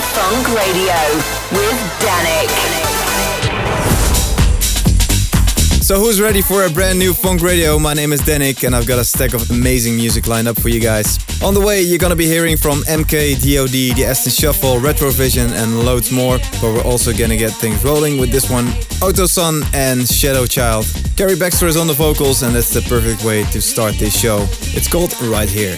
Funk 0.00 0.48
Radio 0.48 0.96
with 1.52 1.78
Danik. 2.00 2.50
So 5.82 5.98
who's 5.98 6.20
ready 6.20 6.40
for 6.40 6.64
a 6.64 6.70
brand 6.70 6.98
new 6.98 7.12
Funk 7.12 7.42
Radio? 7.42 7.78
My 7.78 7.94
name 7.94 8.12
is 8.12 8.20
Danik 8.20 8.64
and 8.64 8.74
I've 8.74 8.86
got 8.86 8.98
a 8.98 9.04
stack 9.04 9.34
of 9.34 9.50
amazing 9.50 9.96
music 9.96 10.26
lined 10.26 10.48
up 10.48 10.58
for 10.58 10.68
you 10.68 10.80
guys. 10.80 11.18
On 11.42 11.52
the 11.52 11.60
way, 11.60 11.82
you're 11.82 11.98
gonna 11.98 12.16
be 12.16 12.26
hearing 12.26 12.56
from 12.56 12.82
MK, 12.84 13.34
DOD, 13.34 13.96
The 13.96 14.04
Aston 14.06 14.32
Shuffle, 14.32 14.76
Retrovision 14.76 15.50
and 15.50 15.80
loads 15.80 16.10
more. 16.10 16.38
But 16.38 16.74
we're 16.74 16.84
also 16.84 17.12
gonna 17.12 17.36
get 17.36 17.50
things 17.50 17.84
rolling 17.84 18.18
with 18.18 18.30
this 18.30 18.48
one, 18.48 18.66
Autosun 19.02 19.64
and 19.74 20.08
Shadow 20.08 20.46
Child. 20.46 20.86
Gary 21.16 21.36
Baxter 21.36 21.66
is 21.66 21.76
on 21.76 21.86
the 21.86 21.92
vocals 21.92 22.42
and 22.42 22.54
that's 22.54 22.72
the 22.72 22.82
perfect 22.82 23.24
way 23.24 23.44
to 23.50 23.60
start 23.60 23.94
this 23.96 24.18
show. 24.18 24.46
It's 24.74 24.88
called 24.88 25.12
Right 25.20 25.48
Here. 25.50 25.76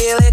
feel 0.00 0.16
it. 0.16 0.29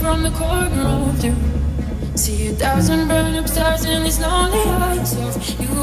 from 0.00 0.22
the 0.22 0.30
corner 0.30 0.88
of 0.88 1.22
you. 1.22 1.34
See 2.16 2.48
a 2.48 2.52
thousand 2.52 3.06
burn 3.08 3.34
up 3.34 3.46
stars 3.46 3.84
in 3.84 4.02
these 4.02 4.18
lonely 4.18 4.64
eyes 4.88 5.12
of 5.26 5.36
you. 5.60 5.76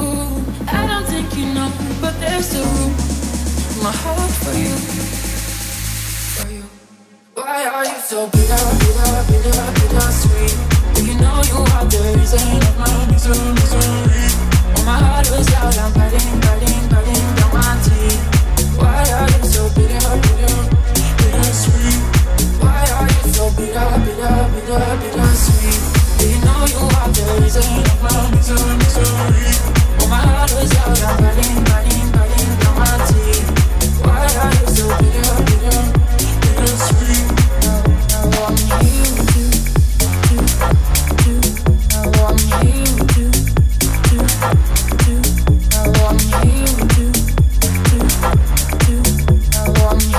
I 0.68 0.88
don't 0.90 1.06
think 1.06 1.28
you 1.38 1.46
know, 1.54 1.70
but 2.02 2.14
there's 2.20 2.50
a 2.56 2.64
room. 2.66 2.94
My 3.86 3.94
heart 4.02 4.34
for 4.44 4.56
you. 4.64 4.76
For 6.36 6.50
you. 6.50 6.64
Why 7.36 7.66
are 7.74 7.86
you 7.86 8.00
so 8.12 8.26
bitter, 8.34 8.64
bitter, 8.82 9.14
bitter, 9.30 9.66
bitter 9.78 10.10
sweet? 10.22 10.56
Do 10.96 11.00
you 11.06 11.16
know 11.22 11.38
you 11.52 11.60
are 11.76 11.86
the 11.86 12.02
reason 12.18 12.42
of 12.70 12.76
my 12.82 12.94
misery, 13.12 13.52
misery? 13.54 14.30
Oh 14.78 14.84
my 14.90 14.98
heart 14.98 15.30
was 15.30 15.48
out, 15.62 15.78
I'm 15.78 15.94
biting, 15.94 16.40
biting, 16.42 16.84
biting 16.90 17.26
down 17.38 17.52
my 17.54 17.74
teeth. 17.86 18.22
Why 18.82 18.98
are 19.20 19.30
you 19.36 19.44
so 19.46 19.70
bitter, 19.78 20.10
bitter, 20.26 20.58
bitter 21.22 21.54
sweet? 21.54 22.17
so 23.38 23.52
bitter, 23.52 23.70
bitter, 23.70 24.50
bitter, 24.50 24.82
bitter 24.98 25.30
sweet. 25.38 25.82
Do 26.18 26.26
you 26.28 26.40
know 26.42 26.66
you 26.74 26.82
are 26.98 27.10
the 27.14 27.22
reason 27.40 27.70
of 27.86 28.02
my 28.02 28.18
misery. 28.34 29.06
Oh, 30.02 30.08
my 30.10 30.18
heart 30.18 30.50
out, 30.74 30.98
my 32.78 32.90
teeth. 33.06 33.48
Why 34.02 34.26
are 34.42 34.54
you 34.58 34.66
so 34.74 34.86
bitter, 34.98 35.38
bitter, 35.46 35.82
bitter 36.42 36.74
sweet? 36.82 37.28
I 38.10 38.26
want 38.34 38.58
you, 38.82 39.06
you, 39.38 39.46
you. 40.34 40.42
I 41.94 42.10
want 42.18 42.42
you. 42.66 43.07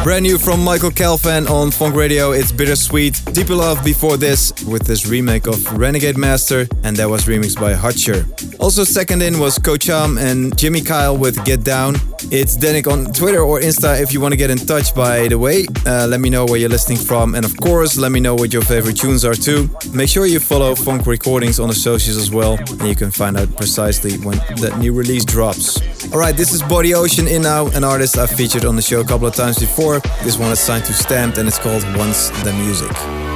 Brand 0.05 0.23
new 0.23 0.39
from 0.39 0.65
Michael 0.65 0.91
Calfan 0.91 1.51
on 1.51 1.71
Funk 1.71 1.95
Radio, 1.95 2.33
it's 2.33 2.51
Bittersweet. 2.51 3.21
Deep 3.33 3.51
Love 3.51 3.85
before 3.85 4.17
this 4.17 4.53
with 4.65 4.87
this 4.87 5.07
remake 5.07 5.47
of 5.47 5.63
Renegade 5.77 6.17
Master, 6.17 6.67
and 6.83 6.97
that 6.97 7.11
was 7.11 7.27
remixed 7.27 7.61
by 7.61 7.75
Hutcher. 7.75 8.25
Also, 8.61 8.83
second 8.83 9.23
in 9.23 9.39
was 9.39 9.57
Kocham 9.59 10.19
and 10.21 10.57
Jimmy 10.59 10.81
Kyle 10.81 11.17
with 11.17 11.43
Get 11.45 11.63
Down. 11.63 11.95
It's 12.33 12.57
Danik 12.57 12.91
on 12.91 13.13
Twitter 13.13 13.41
or 13.41 13.61
Insta 13.61 14.01
if 14.03 14.13
you 14.13 14.21
want 14.21 14.33
to 14.33 14.37
get 14.37 14.51
in 14.51 14.59
touch, 14.59 14.95
by 14.95 15.29
the 15.29 15.39
way. 15.39 15.67
Uh, 15.87 16.07
let 16.09 16.21
me 16.21 16.29
know 16.29 16.45
where 16.45 16.59
you're 16.59 16.69
listening 16.69 16.99
from, 16.99 17.37
and 17.37 17.45
of 17.45 17.57
course, 17.57 17.97
let 17.97 18.11
me 18.11 18.19
know 18.19 18.35
what 18.35 18.53
your 18.53 18.63
favorite 18.63 18.97
tunes 18.97 19.25
are 19.25 19.35
too. 19.35 19.71
Make 19.93 20.09
sure 20.09 20.27
you 20.27 20.41
follow 20.41 20.75
Funk 20.75 21.07
Recordings 21.07 21.61
on 21.61 21.69
the 21.69 21.75
socials 21.75 22.17
as 22.17 22.33
well, 22.33 22.59
and 22.59 22.89
you 22.89 22.97
can 22.97 23.13
find 23.13 23.37
out 23.37 23.55
precisely 23.57 24.19
when 24.19 24.39
that 24.61 24.77
new 24.79 24.93
release 24.93 25.25
drops. 25.25 25.81
Alright, 26.13 26.37
this 26.37 26.53
is 26.53 26.63
Body 26.63 26.95
Ocean 26.95 27.29
in 27.29 27.43
now, 27.43 27.69
an 27.69 27.85
artist 27.85 28.19
I've 28.19 28.31
featured 28.31 28.65
on 28.65 28.75
the 28.75 28.83
show 28.83 29.01
a 29.01 29.05
couple 29.05 29.29
of 29.29 29.35
times 29.35 29.59
before. 29.61 30.01
This 30.25 30.37
one 30.37 30.51
is 30.51 30.59
signed 30.59 30.85
to 30.87 30.93
Stamped 30.93 31.39
and 31.39 31.47
it's 31.47 31.59
called 31.59 31.85
Once 31.97 32.31
the 32.43 32.53
Music. 32.53 33.28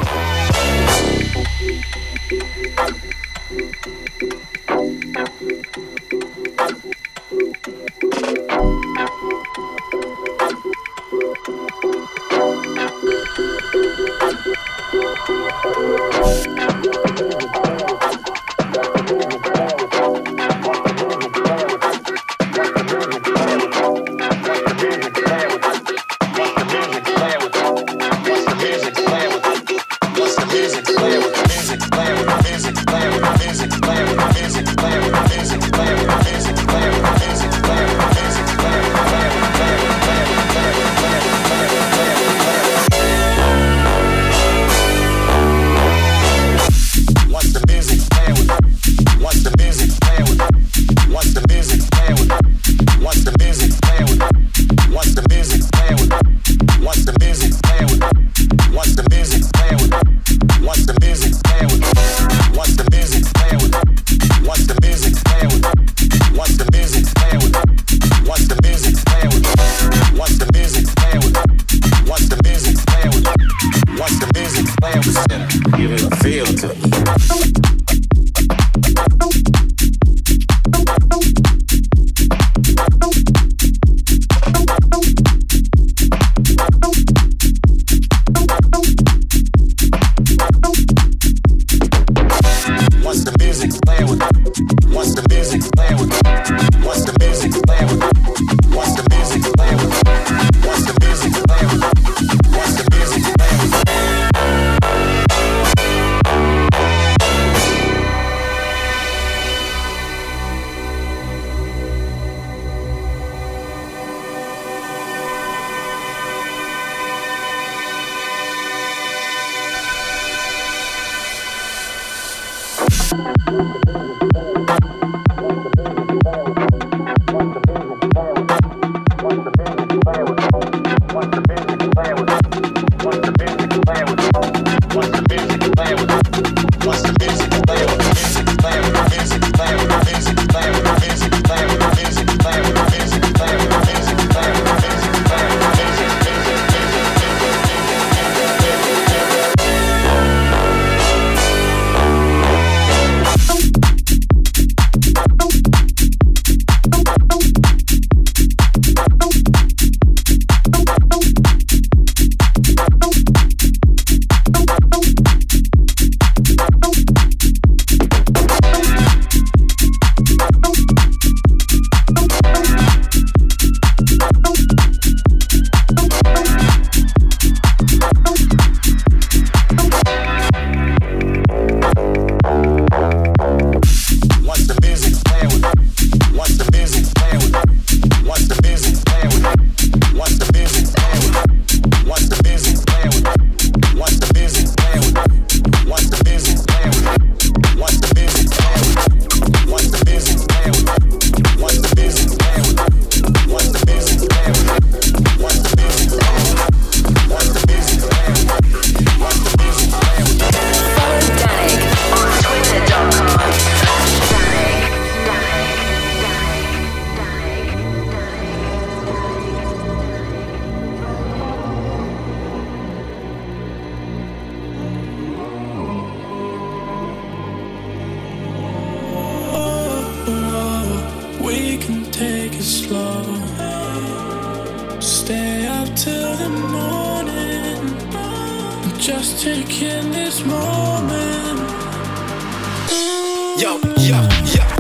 yo, 243.63 243.79
yo, 243.97 244.17
yo. 244.45 244.72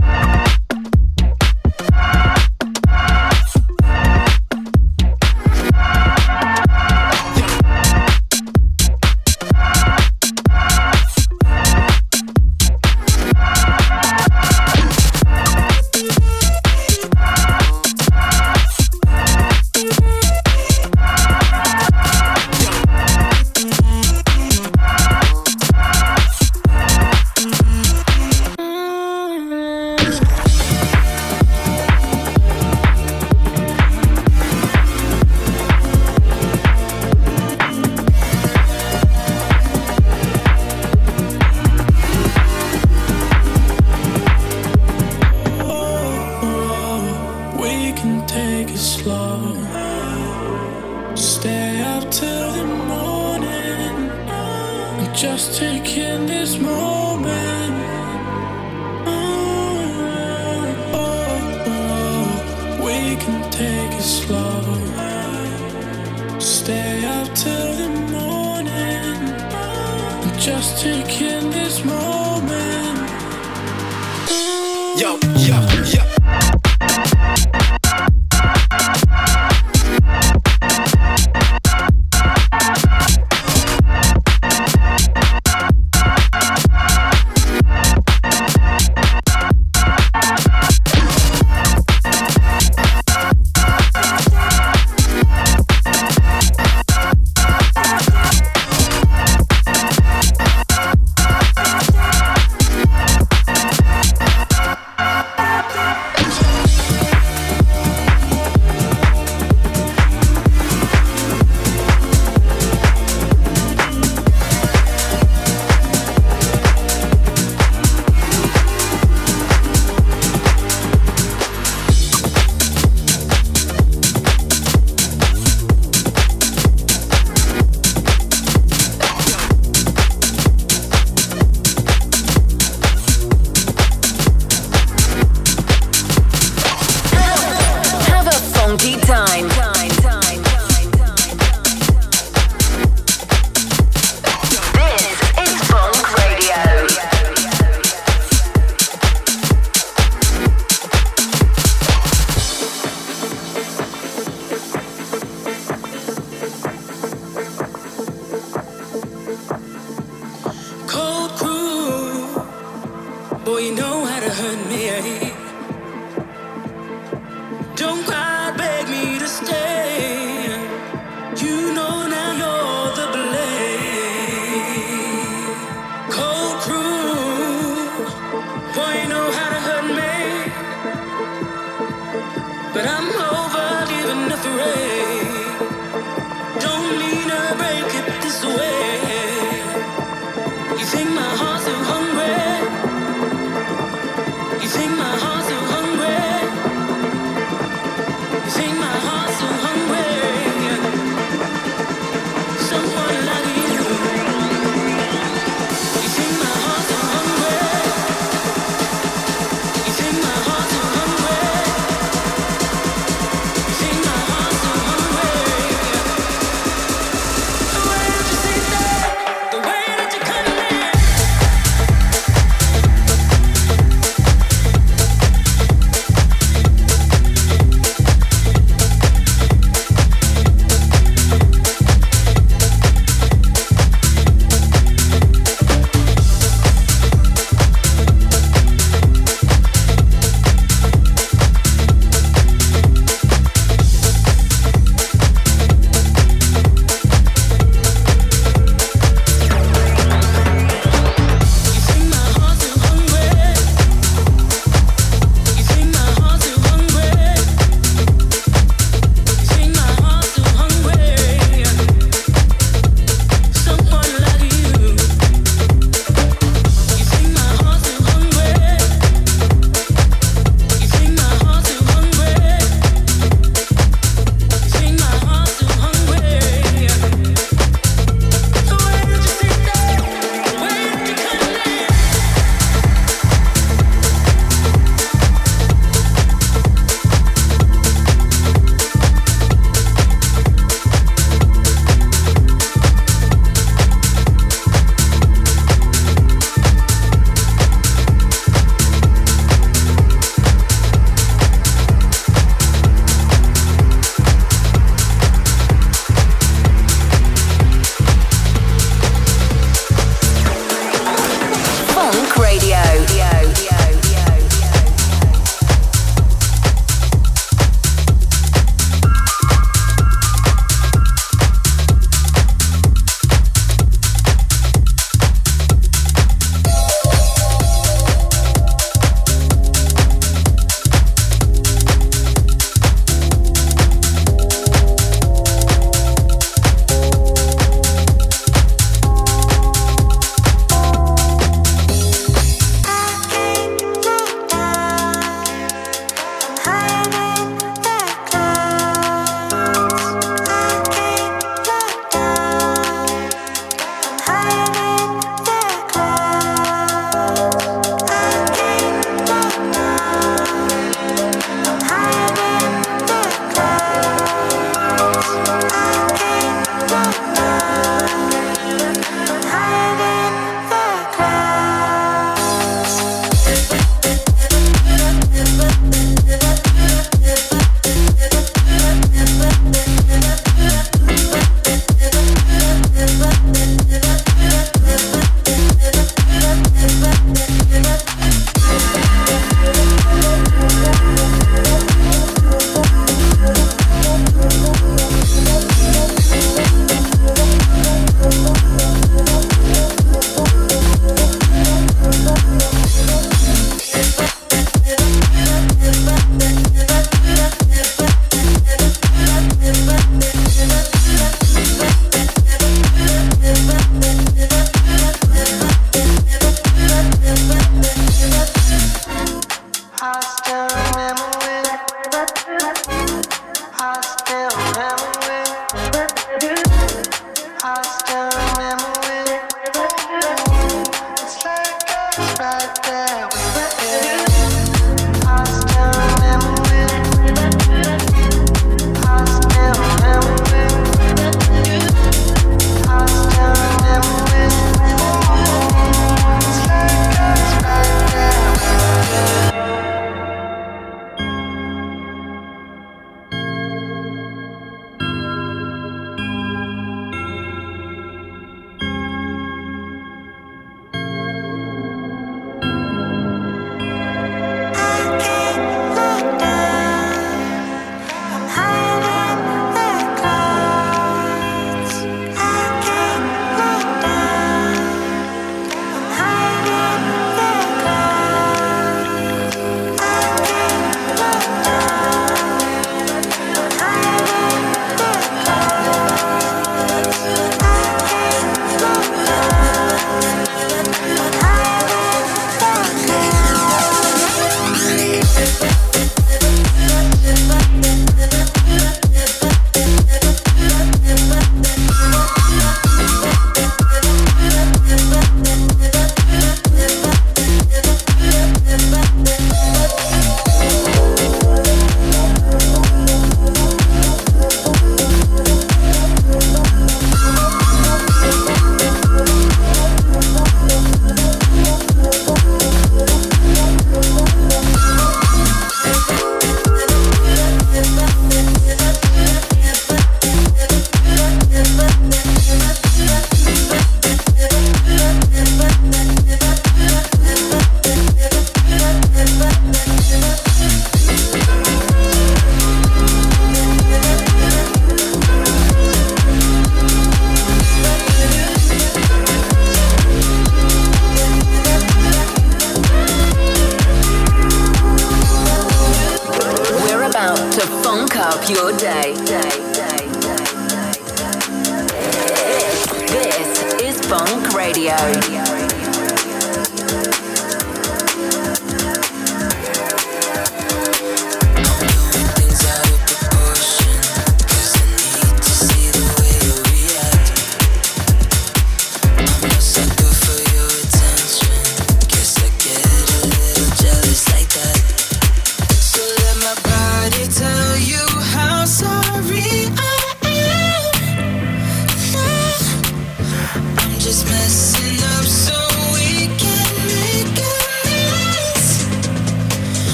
Funk 564.13 564.53
Radio. 564.53 565.72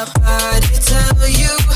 my 0.00 0.06
body 0.14 0.66
tell 0.80 1.28
you? 1.28 1.69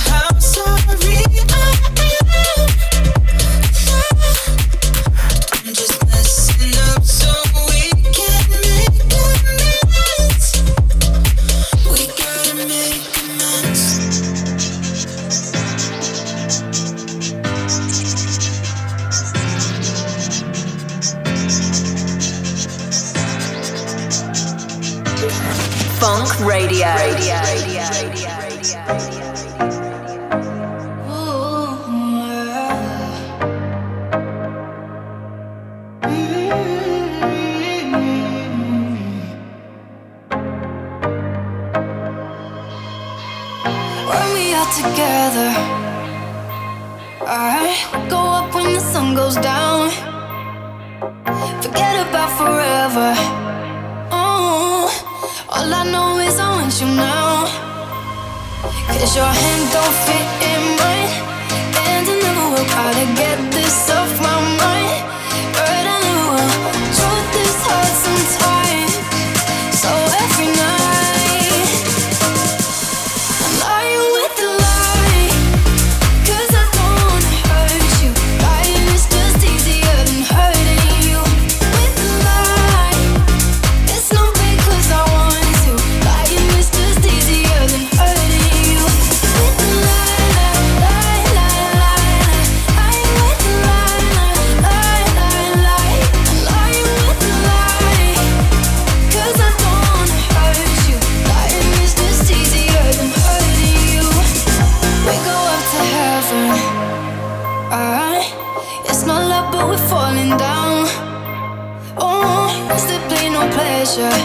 pleasure. 113.84 114.18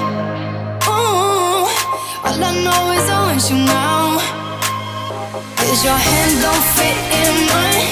Ooh, 0.87 1.67
all 2.23 2.43
I 2.43 2.51
know 2.63 2.91
is 2.95 3.09
I 3.09 3.19
want 3.27 3.43
you 3.49 3.57
now. 3.57 4.19
Cause 5.57 5.83
your 5.83 5.99
hand 6.07 6.33
don't 6.41 6.65
fit 6.75 6.97
in 7.23 7.33
mine, 7.51 7.91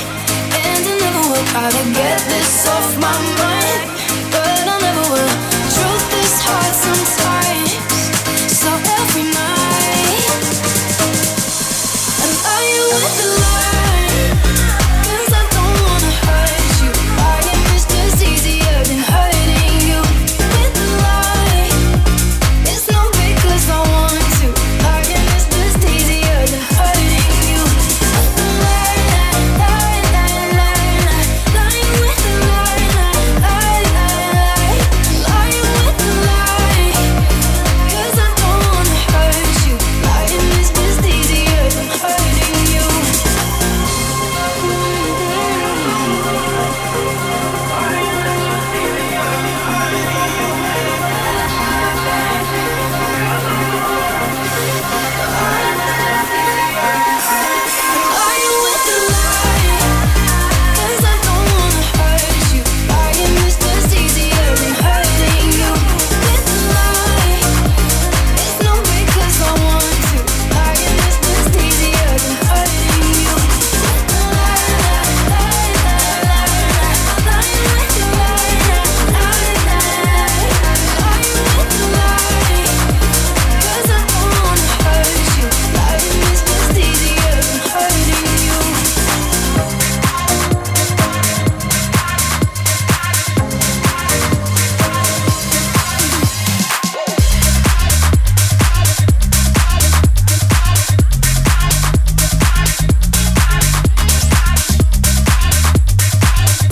and 0.63 0.81
I 0.87 0.93
never 1.03 1.23
will 1.31 1.45
try 1.51 1.67
to 1.69 1.83
get 1.93 2.19
this 2.31 2.67
off 2.67 2.89
my 3.03 3.17
mind, 3.43 3.81
but 4.31 4.63
I 4.73 4.77
never 4.79 5.05
will. 5.11 5.35
Truth 5.75 6.09
is 6.23 6.35
hard 6.39 6.73
sometimes. 6.73 7.16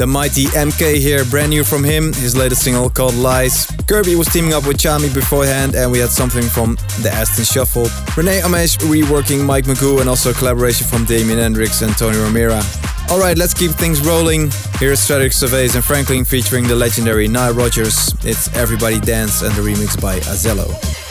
The 0.05 0.11
mighty 0.11 0.45
MK 0.45 0.97
here, 0.97 1.25
brand 1.25 1.49
new 1.49 1.63
from 1.63 1.83
him, 1.83 2.13
his 2.13 2.37
latest 2.37 2.61
single 2.61 2.91
called 2.91 3.15
Lies. 3.15 3.65
Kirby 3.87 4.13
was 4.13 4.27
teaming 4.27 4.53
up 4.53 4.67
with 4.67 4.77
Chami 4.77 5.11
beforehand, 5.11 5.73
and 5.73 5.91
we 5.91 5.97
had 5.97 6.11
something 6.11 6.43
from 6.43 6.75
the 7.01 7.09
Aston 7.11 7.43
Shuffle. 7.43 7.89
Rene 8.15 8.41
Amesz 8.41 8.77
reworking 8.85 9.43
Mike 9.43 9.65
Mago, 9.65 10.01
and 10.01 10.07
also 10.07 10.29
a 10.29 10.33
collaboration 10.35 10.85
from 10.85 11.05
Damien 11.05 11.39
N-Drix 11.39 11.81
and 11.81 11.97
Tony 11.97 12.17
Romera. 12.17 12.61
Alright, 13.09 13.39
let's 13.39 13.55
keep 13.55 13.71
things 13.71 13.99
rolling. 14.05 14.51
Here's 14.75 14.99
Cedric 14.99 15.33
Gervais 15.33 15.73
and 15.73 15.83
Franklin 15.83 16.23
featuring 16.23 16.67
the 16.67 16.75
legendary 16.75 17.27
Nile 17.27 17.55
Rodgers. 17.55 18.13
It's 18.23 18.55
Everybody 18.55 18.99
Dance 18.99 19.41
and 19.41 19.55
the 19.55 19.63
remix 19.63 19.99
by 19.99 20.19
Azello. 20.19 21.04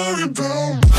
So 0.00 0.28
quick 0.28 0.89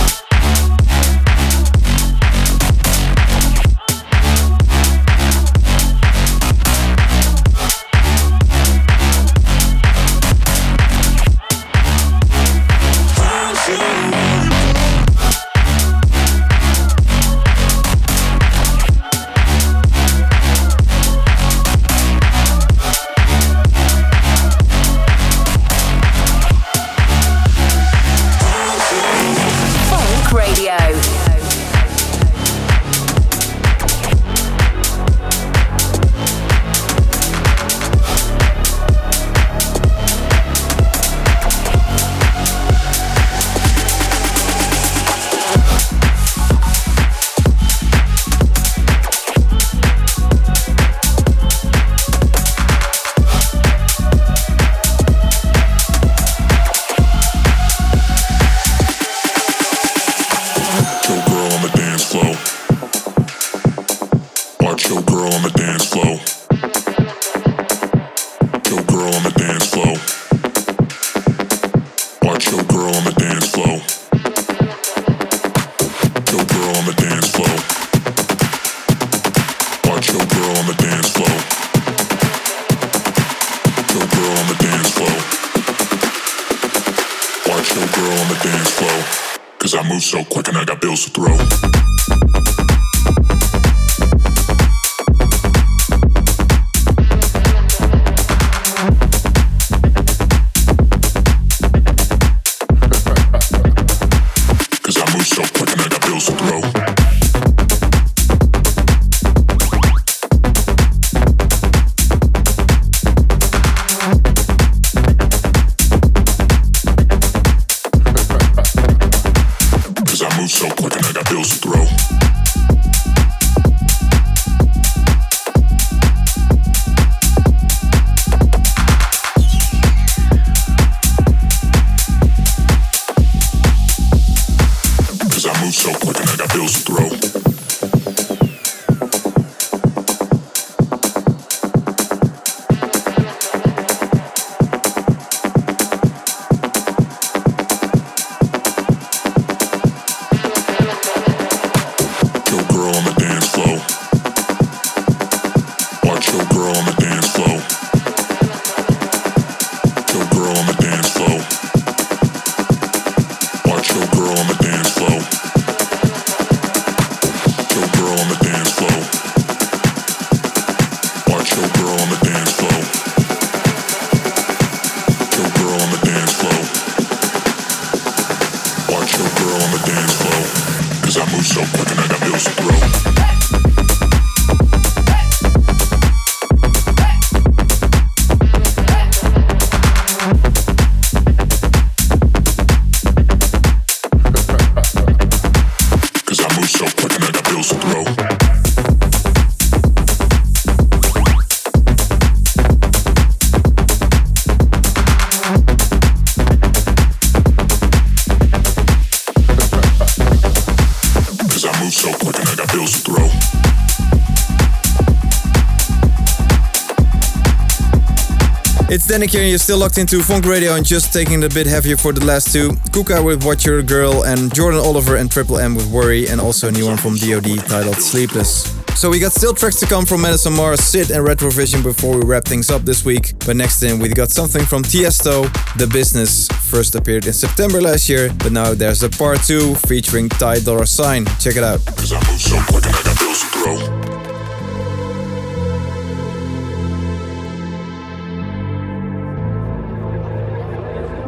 It's 218.94 219.08
Danik 219.08 219.30
here, 219.30 219.40
and 219.40 219.50
you're 219.50 219.58
still 219.58 219.78
locked 219.78 219.98
into 219.98 220.22
Funk 220.22 220.44
Radio 220.44 220.76
and 220.76 220.86
just 220.86 221.14
taking 221.14 221.44
it 221.44 221.50
a 221.50 221.56
bit 221.56 221.66
heavier 221.66 221.96
for 221.96 222.12
the 222.12 222.26
last 222.26 222.52
two. 222.52 222.72
Kuka 222.92 223.24
with 223.24 223.46
Watch 223.46 223.66
Your 223.66 223.82
Girl, 223.82 224.24
and 224.24 224.54
Jordan 224.54 224.82
Oliver 224.82 225.16
and 225.16 225.32
Triple 225.32 225.60
M 225.60 225.76
with 225.76 225.90
Worry, 225.90 226.28
and 226.28 226.42
also 226.42 226.68
a 226.68 226.72
new 226.74 226.88
one 226.88 226.98
from 226.98 227.16
DoD 227.16 227.66
titled 227.70 227.96
Sleepless. 227.96 228.78
So 229.00 229.10
we 229.10 229.18
got 229.18 229.32
still 229.32 229.54
tracks 229.54 229.80
to 229.80 229.86
come 229.86 230.06
from 230.06 230.20
Madison 230.20 230.52
Mars, 230.52 230.82
Sid 230.82 231.10
and 231.10 231.26
Retrovision 231.26 231.84
before 231.84 232.18
we 232.20 232.26
wrap 232.26 232.44
things 232.44 232.70
up 232.70 232.82
this 232.82 233.06
week. 233.06 233.32
But 233.46 233.56
next 233.56 233.82
in 233.82 233.98
we 233.98 234.10
got 234.10 234.30
something 234.30 234.66
from 234.66 234.84
Tiesto, 234.84 235.48
The 235.78 235.88
Business. 235.88 236.50
First 236.50 236.94
appeared 236.94 237.26
in 237.26 237.32
September 237.32 237.80
last 237.80 238.10
year, 238.10 238.30
but 238.40 238.52
now 238.52 238.74
there's 238.74 239.04
a 239.04 239.10
part 239.10 239.42
two 239.44 239.74
featuring 239.88 240.28
Ty 240.28 240.60
Dollar 240.60 240.86
Sign. 240.86 241.26
Check 241.40 241.56
it 241.56 241.64
out. 241.64 241.80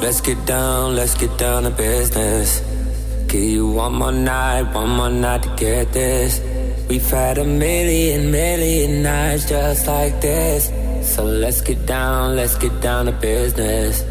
Let's 0.03 0.19
get 0.19 0.45
down, 0.45 0.97
let's 0.97 1.15
get 1.15 1.37
down 1.37 1.63
to 1.63 1.69
business. 1.69 2.59
Give 3.27 3.41
you 3.41 3.67
one 3.69 3.93
more 3.93 4.11
night, 4.11 4.63
one 4.73 4.89
more 4.89 5.09
night 5.09 5.43
to 5.43 5.55
get 5.55 5.93
this. 5.93 6.41
We've 6.89 7.09
had 7.09 7.37
a 7.37 7.45
million, 7.45 8.29
million 8.29 9.01
nights 9.01 9.47
just 9.47 9.87
like 9.87 10.19
this. 10.19 10.69
So 11.15 11.23
let's 11.23 11.61
get 11.61 11.85
down, 11.85 12.35
let's 12.35 12.57
get 12.57 12.81
down 12.81 13.05
to 13.05 13.13
business. 13.13 14.03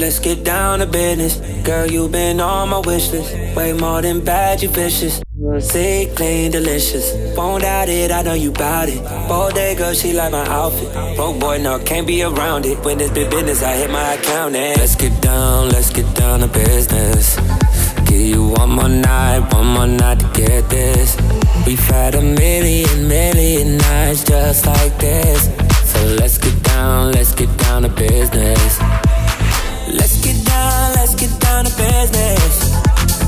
Let's 0.00 0.18
get 0.18 0.44
down 0.44 0.78
to 0.78 0.86
business. 0.86 1.36
Girl, 1.62 1.86
you've 1.86 2.12
been 2.12 2.40
on 2.40 2.70
my 2.70 2.78
wish 2.78 3.12
list. 3.12 3.34
Way 3.54 3.74
more 3.74 4.00
than 4.00 4.24
bad, 4.24 4.62
you 4.62 4.70
vicious. 4.70 5.22
Sick, 5.42 6.14
clean, 6.14 6.52
delicious. 6.52 7.12
Won't 7.36 7.62
doubt 7.62 7.88
it, 7.88 8.12
I 8.12 8.22
know 8.22 8.34
you 8.34 8.52
bout 8.52 8.88
it. 8.88 9.02
Bodega, 9.28 9.92
she 9.92 10.12
like 10.12 10.30
my 10.30 10.46
outfit. 10.46 11.16
Broke 11.16 11.40
boy, 11.40 11.58
no, 11.58 11.80
can't 11.80 12.06
be 12.06 12.22
around 12.22 12.64
it. 12.64 12.78
When 12.84 13.00
it's 13.00 13.10
big 13.10 13.28
business, 13.28 13.60
I 13.60 13.72
hit 13.74 13.90
my 13.90 14.14
account 14.14 14.54
and 14.54 14.78
let's 14.78 14.94
get 14.94 15.20
down, 15.20 15.70
let's 15.70 15.90
get 15.90 16.06
down 16.14 16.40
to 16.40 16.46
business. 16.46 17.36
Give 18.06 18.20
you 18.20 18.48
one 18.50 18.70
more 18.70 18.88
night, 18.88 19.52
one 19.52 19.66
more 19.66 19.86
night 19.88 20.20
to 20.20 20.28
get 20.32 20.70
this. 20.70 21.16
We've 21.66 21.86
had 21.88 22.14
a 22.14 22.22
million, 22.22 23.08
million 23.08 23.78
nights 23.78 24.22
just 24.22 24.64
like 24.64 24.96
this. 24.98 25.50
So 25.90 26.04
let's 26.20 26.38
get 26.38 26.62
down, 26.62 27.10
let's 27.12 27.34
get 27.34 27.50
down 27.58 27.82
to 27.82 27.88
business. 27.88 28.78
Let's 29.90 30.24
get 30.24 30.38
down, 30.46 30.92
let's 30.94 31.16
get 31.16 31.40
down 31.40 31.64
to 31.64 31.76
business. 31.76 32.70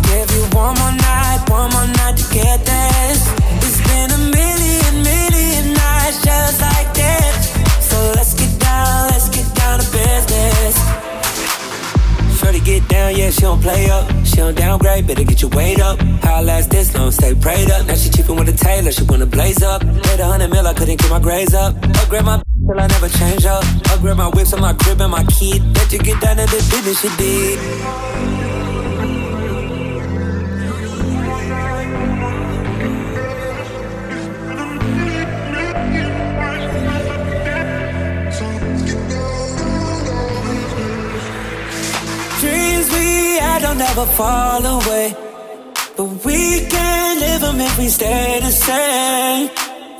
Give 0.07 0.31
you 0.31 0.45
one 0.55 0.79
more 0.79 0.93
night, 0.93 1.34
one 1.49 1.71
more 1.71 1.87
night 1.87 2.17
to 2.17 2.25
get 2.33 2.65
this. 2.65 3.19
It's 3.65 3.81
been 3.87 4.11
a 4.11 4.21
million, 4.31 4.93
million 5.03 5.75
nights 5.75 6.23
just 6.25 6.61
like 6.61 6.93
this. 6.95 7.53
So 7.81 7.97
let's 8.17 8.35
get 8.35 8.53
down, 8.61 9.09
let's 9.11 9.29
get 9.29 9.49
down 9.55 9.81
to 9.81 9.87
business. 9.93 10.75
Shorty 12.39 12.61
get 12.61 12.89
down, 12.89 13.17
yeah, 13.17 13.31
she 13.31 13.43
don't 13.43 13.61
play 13.61 13.91
up. 13.91 14.11
She 14.25 14.37
don't 14.37 14.57
downgrade, 14.57 15.07
better 15.07 15.25
get 15.25 15.41
your 15.43 15.51
weight 15.51 15.81
up. 15.81 16.01
How 16.23 16.37
I 16.37 16.43
last 16.43 16.71
this 16.71 16.95
long, 16.95 17.11
stay 17.11 17.35
prayed 17.35 17.71
up. 17.71 17.87
Now 17.87 17.95
she 17.95 18.11
cheapin' 18.11 18.37
with 18.37 18.49
a 18.49 18.53
tailor, 18.53 18.93
she 18.93 19.05
wanna 19.05 19.27
blaze 19.27 19.63
up. 19.63 19.83
Hit 19.83 20.21
a 20.21 20.25
hundred 20.25 20.51
mil, 20.51 20.67
I 20.67 20.75
couldn't 20.75 21.01
get 21.01 21.11
my 21.11 21.21
grades 21.21 21.55
up. 21.55 21.75
Upgrade 22.03 22.25
my 22.25 22.43
till 22.67 22.81
I 22.81 22.87
never 22.87 23.09
change 23.09 23.45
up. 23.47 23.65
Upgrade 23.93 24.17
my 24.17 24.29
whips 24.29 24.53
on 24.53 24.61
my 24.61 24.73
crib 24.75 25.01
and 25.01 25.13
my 25.13 25.25
key. 25.25 25.61
Let 25.61 25.93
you 25.93 25.99
get 25.99 26.21
down 26.21 26.37
to 26.37 26.47
the 26.47 26.61
business 26.71 27.05
you 27.05 27.11
did. 27.17 28.44
Had 43.81 43.97
don't 43.97 44.11
fall 44.11 44.65
away. 44.65 45.17
But 45.97 46.25
we 46.25 46.67
can't 46.67 47.21
live 47.21 47.41
them 47.41 47.61
if 47.61 47.79
we 47.79 47.89
stay 47.89 48.41
the 48.41 48.51
same. 48.51 49.51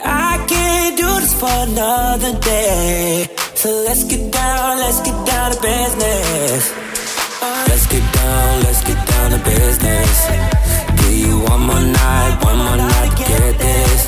I 0.05 0.45
can't 0.49 0.97
do 0.97 1.09
this 1.23 1.35
for 1.41 1.57
another 1.71 2.39
day. 2.41 3.29
So 3.55 3.69
let's 3.87 4.05
get 4.05 4.31
down, 4.33 4.79
let's 4.79 5.01
get 5.01 5.19
down 5.27 5.53
to 5.53 5.61
business. 5.61 6.73
Let's 7.69 7.87
get 7.87 8.05
down, 8.15 8.63
let's 8.65 8.83
get 8.85 9.01
down 9.07 9.31
to 9.33 9.39
business. 9.39 10.17
Give 11.01 11.17
you 11.27 11.39
one 11.53 11.63
more 11.69 11.87
night, 12.03 12.35
one 12.45 12.59
more 12.59 12.77
night 12.77 13.11
to 13.11 13.25
get 13.25 13.59
this. 13.59 14.01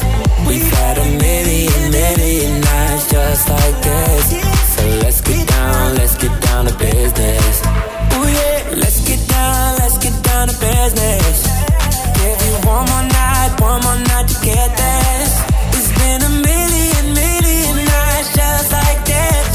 We've 0.47 0.71
had 0.79 0.99
a 0.99 1.07
million, 1.27 1.91
million 1.91 2.61
nights 2.61 3.11
just 3.11 3.49
like 3.49 3.77
this. 3.83 4.25
So 4.75 4.83
let's 5.03 5.21
get 5.21 5.49
down, 5.49 5.95
let's 5.97 6.17
get 6.17 6.35
down 6.43 6.67
to 6.67 6.75
business. 6.79 7.57
Ooh 8.15 8.29
yeah, 8.39 8.56
let's 10.47 10.59
get 10.59 10.61
business. 10.61 11.43
Give 12.15 12.39
you 12.47 12.55
one 12.67 12.87
more 12.87 13.03
night, 13.03 13.57
one 13.61 13.81
more 13.83 13.97
night 13.97 14.29
to 14.29 14.35
get 14.45 14.77
this. 14.77 15.31
It's 15.77 15.93
been 15.99 16.23
a 16.23 16.31
million, 16.31 17.15
million 17.15 17.85
nights 17.85 18.35
just 18.35 18.73
like 18.73 19.05
this. 19.05 19.46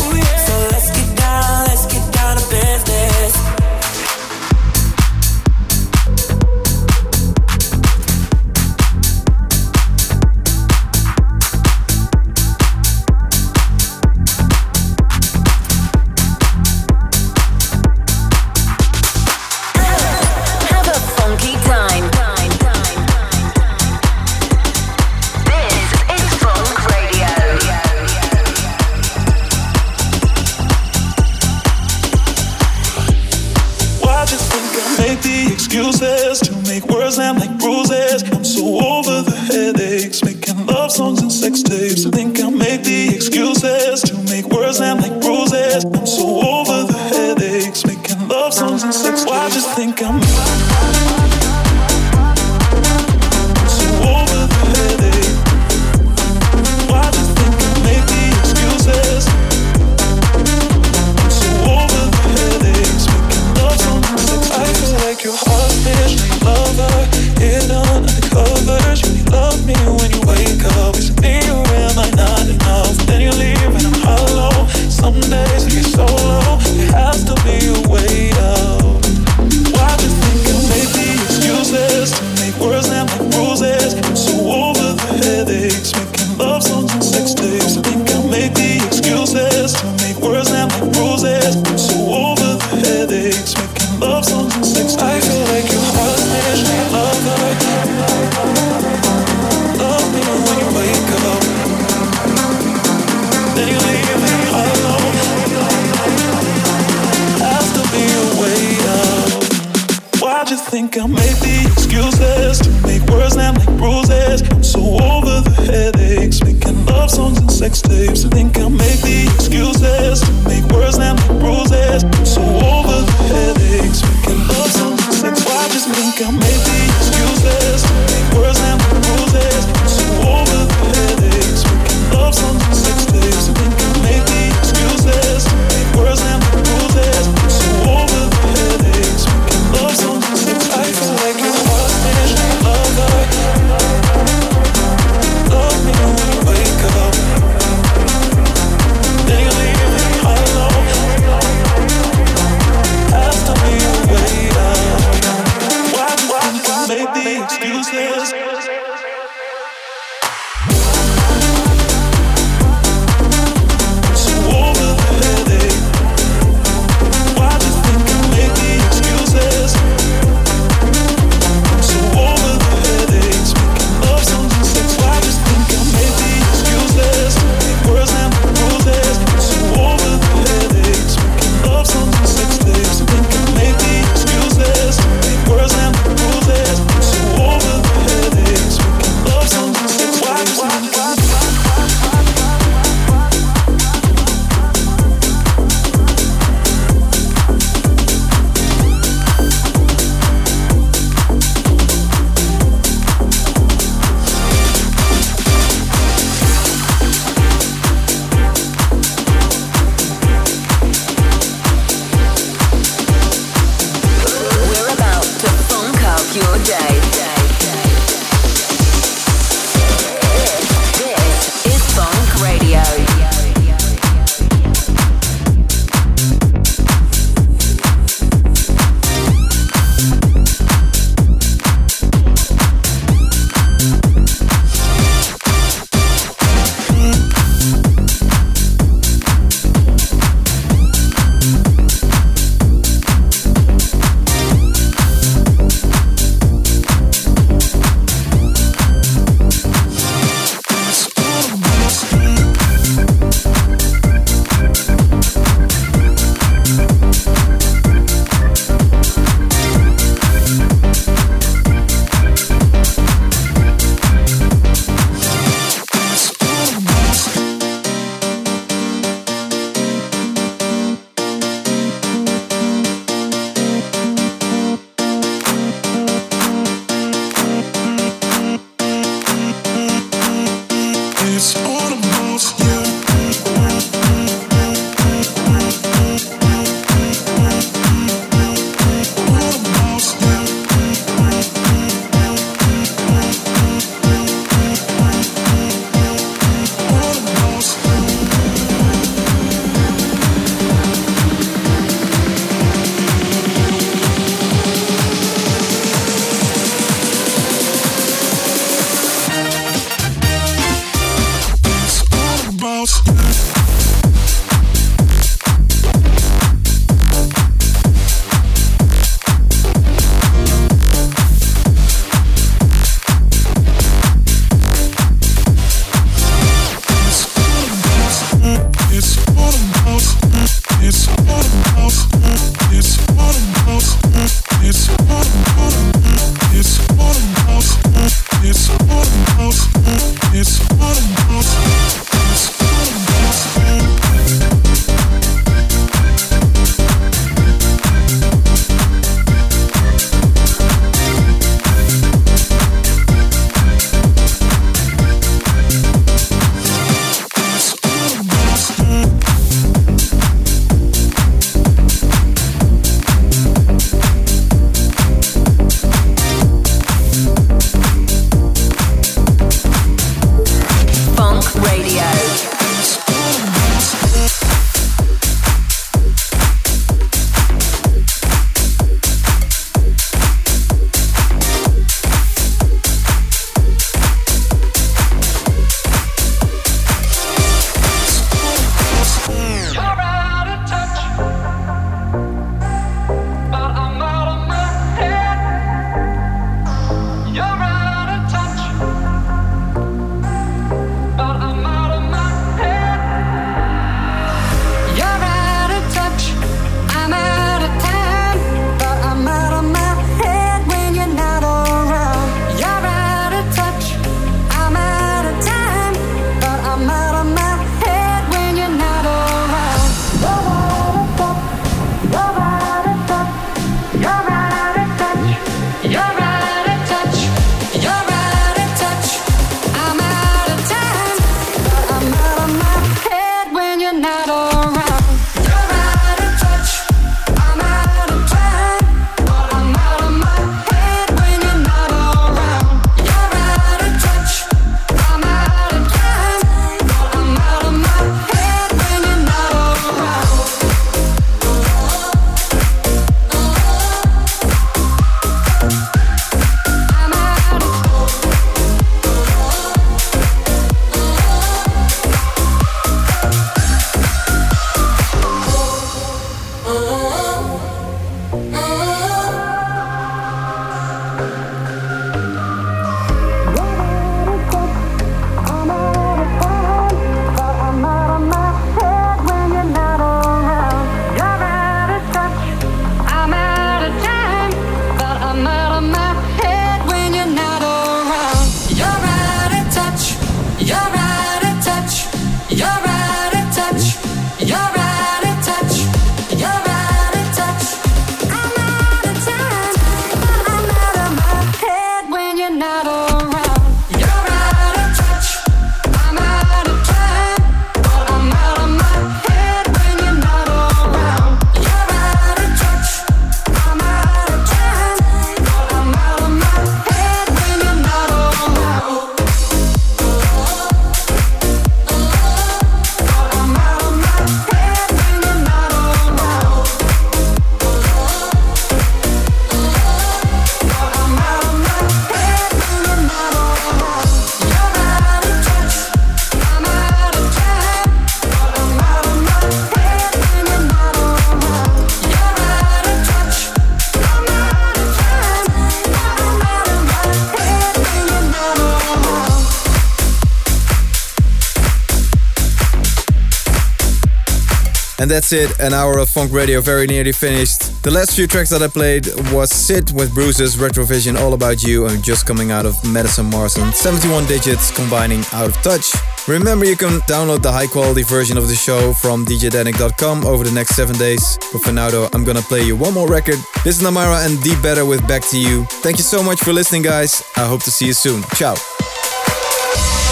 And 555.02 555.10
that's 555.10 555.34
it, 555.34 555.60
an 555.60 555.74
hour 555.74 555.98
of 555.98 556.10
funk 556.10 556.32
radio 556.32 556.62
very 556.62 556.86
nearly 556.86 557.12
finished. 557.12 557.82
The 557.82 557.90
last 557.90 558.16
few 558.16 558.28
tracks 558.28 558.52
that 558.52 558.62
I 558.62 558.68
played 558.68 559.08
was 559.34 559.50
Sit 559.50 559.92
with 559.94 560.14
Bruises, 560.14 560.58
Retrovision, 560.58 561.18
All 561.18 561.34
About 561.34 561.64
You, 561.64 561.88
and 561.88 562.04
just 562.04 562.28
coming 562.28 562.52
out 562.52 562.68
of 562.68 562.76
Madison 562.86 563.26
Marson, 563.26 563.74
71 563.74 564.28
digits 564.28 564.70
combining 564.70 565.24
Out 565.34 565.50
of 565.50 565.56
Touch. 565.64 565.92
Remember, 566.28 566.66
you 566.66 566.76
can 566.76 567.00
download 567.10 567.42
the 567.42 567.52
high 567.52 567.66
quality 567.66 568.04
version 568.04 568.38
of 568.38 568.48
the 568.48 568.54
show 568.54 568.94
from 568.94 569.26
djdenic.com 569.26 570.24
over 570.24 570.44
the 570.44 570.52
next 570.52 570.76
seven 570.76 570.96
days. 571.00 571.40
But 571.52 571.64
for 571.64 571.72
now, 571.72 571.90
though, 571.90 572.08
I'm 572.14 572.24
gonna 572.24 572.44
play 572.44 572.62
you 572.62 572.76
one 572.76 572.94
more 572.94 573.08
record. 573.08 573.40
This 573.64 573.82
is 573.82 573.84
Namara 573.84 574.24
and 574.24 574.40
Deep 574.44 574.62
Better 574.62 574.86
with 574.86 575.02
Back 575.08 575.24
to 575.30 575.40
You. 575.40 575.66
Thank 575.82 575.98
you 575.98 576.04
so 576.04 576.22
much 576.22 576.42
for 576.42 576.54
listening, 576.54 576.84
guys. 576.84 577.24
I 577.36 577.48
hope 577.48 577.64
to 577.64 577.72
see 577.72 577.88
you 577.88 577.94
soon. 577.94 578.22
Ciao. 578.36 578.54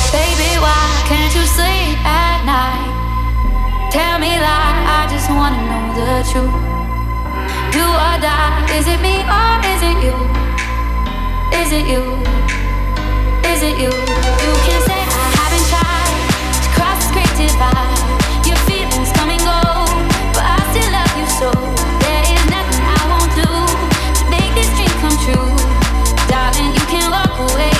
Baby, 0.09 0.49
why 0.57 0.81
can't 1.05 1.35
you 1.35 1.45
sleep 1.45 2.01
at 2.03 2.41
night? 2.43 2.89
Tell 3.91 4.17
me 4.17 4.29
lies 4.39 4.78
true. 6.31 6.49
Do 7.73 7.81
or 7.81 8.15
die. 8.21 8.65
Is 8.77 8.85
it 8.87 8.99
me 9.01 9.21
or 9.25 9.53
is 9.65 9.81
it 9.81 9.97
you? 10.05 10.15
Is 11.57 11.71
it 11.71 11.85
you? 11.89 12.03
Is 13.49 13.61
it 13.63 13.77
you? 13.81 13.89
You 13.89 14.53
can 14.65 14.79
say 14.85 14.99
I 14.99 15.27
haven't 15.39 15.65
tried 15.73 16.17
to 16.63 16.69
cross 16.75 16.97
this 17.01 17.11
great 17.13 17.33
divide. 17.37 18.01
Your 18.45 18.59
feelings 18.69 19.11
come 19.17 19.29
and 19.29 19.41
go, 19.41 19.61
but 20.35 20.45
I 20.45 20.59
still 20.69 20.89
love 20.93 21.13
you 21.17 21.27
so. 21.39 21.49
There 22.03 22.23
is 22.33 22.43
nothing 22.53 22.83
I 22.85 23.01
won't 23.09 23.33
do 23.41 23.49
to 24.19 24.23
make 24.29 24.51
this 24.53 24.69
dream 24.77 24.93
come 25.01 25.17
true. 25.25 25.49
Darling, 26.29 26.73
you 26.77 26.85
can 26.93 27.09
walk 27.09 27.33
away, 27.49 27.78